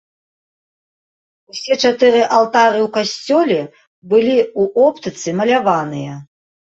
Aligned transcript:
Усе 1.51 1.73
чатыры 1.83 2.21
алтары 2.37 2.79
ў 2.87 2.89
касцёле 2.97 3.59
былі 4.15 4.35
ў 4.61 4.87
оптыцы 4.89 5.29
маляваныя. 5.43 6.13